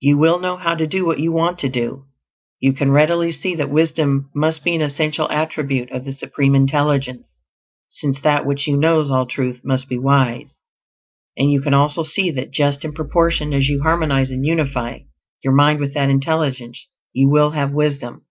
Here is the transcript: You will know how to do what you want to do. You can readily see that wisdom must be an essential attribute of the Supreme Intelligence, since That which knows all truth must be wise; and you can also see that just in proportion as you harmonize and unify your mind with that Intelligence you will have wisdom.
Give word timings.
You 0.00 0.16
will 0.16 0.38
know 0.38 0.56
how 0.56 0.74
to 0.76 0.86
do 0.86 1.04
what 1.04 1.18
you 1.18 1.30
want 1.30 1.58
to 1.58 1.68
do. 1.68 2.06
You 2.58 2.72
can 2.72 2.90
readily 2.90 3.30
see 3.30 3.54
that 3.56 3.68
wisdom 3.68 4.30
must 4.34 4.64
be 4.64 4.74
an 4.74 4.80
essential 4.80 5.28
attribute 5.30 5.90
of 5.92 6.06
the 6.06 6.14
Supreme 6.14 6.54
Intelligence, 6.54 7.26
since 7.90 8.18
That 8.22 8.46
which 8.46 8.66
knows 8.66 9.10
all 9.10 9.26
truth 9.26 9.60
must 9.62 9.86
be 9.90 9.98
wise; 9.98 10.54
and 11.36 11.52
you 11.52 11.60
can 11.60 11.74
also 11.74 12.02
see 12.02 12.30
that 12.30 12.50
just 12.50 12.82
in 12.82 12.94
proportion 12.94 13.52
as 13.52 13.68
you 13.68 13.82
harmonize 13.82 14.30
and 14.30 14.42
unify 14.46 15.00
your 15.44 15.52
mind 15.52 15.80
with 15.80 15.92
that 15.92 16.08
Intelligence 16.08 16.88
you 17.12 17.28
will 17.28 17.50
have 17.50 17.70
wisdom. 17.72 18.22